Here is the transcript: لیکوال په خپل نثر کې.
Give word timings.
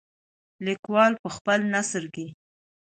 لیکوال 0.65 1.13
په 1.21 1.29
خپل 1.35 1.59
نثر 1.73 2.03
کې. 2.15 2.27